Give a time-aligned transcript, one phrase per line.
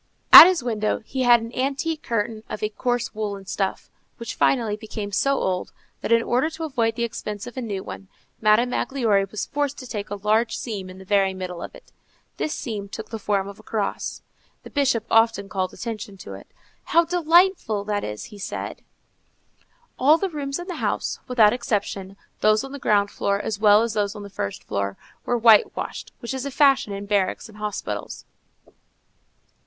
[0.33, 4.75] At his window he had an antique curtain of a coarse woollen stuff, which finally
[4.75, 8.07] became so old, that, in order to avoid the expense of a new one,
[8.41, 11.91] Madame Magloire was forced to take a large seam in the very middle of it.
[12.37, 14.23] This seam took the form of a cross.
[14.63, 16.47] The Bishop often called attention to it:
[16.85, 18.81] "How delightful that is!" he said.
[19.99, 23.83] All the rooms in the house, without exception, those on the ground floor as well
[23.83, 24.97] as those on the first floor,
[25.27, 28.25] were white washed, which is a fashion in barracks and hospitals.